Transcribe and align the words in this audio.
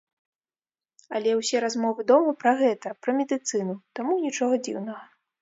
Але 1.19 1.31
ўсе 1.39 1.61
размовы 1.65 2.05
дома 2.13 2.33
пра 2.41 2.55
гэта, 2.63 2.95
пра 3.05 3.11
медыцыну, 3.19 3.79
таму 4.01 4.19
нічога 4.27 4.53
дзіўнага. 4.71 5.03